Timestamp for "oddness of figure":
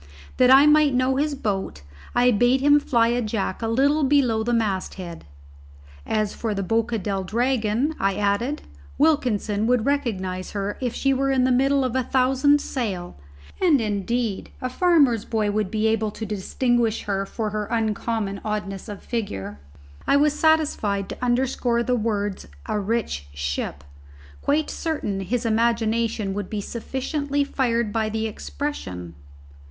18.43-19.59